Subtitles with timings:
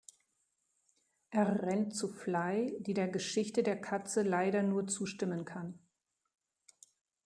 [1.29, 5.77] Er rennt zu Fly, die der Geschichte der Katze leider nur zustimmen kann.